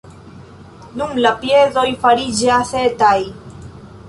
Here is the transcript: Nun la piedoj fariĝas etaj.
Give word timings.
Nun 1.01 1.13
la 1.25 1.33
piedoj 1.43 1.85
fariĝas 2.07 2.73
etaj. 2.89 3.15